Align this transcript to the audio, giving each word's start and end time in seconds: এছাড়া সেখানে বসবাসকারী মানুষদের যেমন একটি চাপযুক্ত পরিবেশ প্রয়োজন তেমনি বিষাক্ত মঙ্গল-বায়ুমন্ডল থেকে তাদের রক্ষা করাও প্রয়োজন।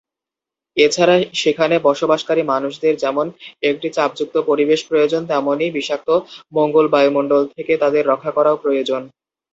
এছাড়া 0.77 1.13
সেখানে 1.35 1.75
বসবাসকারী 1.83 2.43
মানুষদের 2.45 2.93
যেমন 3.03 3.25
একটি 3.63 3.87
চাপযুক্ত 3.93 4.35
পরিবেশ 4.49 4.79
প্রয়োজন 4.89 5.21
তেমনি 5.29 5.65
বিষাক্ত 5.71 6.09
মঙ্গল-বায়ুমন্ডল 6.53 7.41
থেকে 7.55 7.73
তাদের 7.83 8.03
রক্ষা 8.05 8.31
করাও 8.37 8.61
প্রয়োজন। 8.63 9.01